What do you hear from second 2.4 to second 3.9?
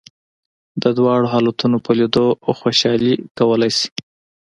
خوشالي کولای شې.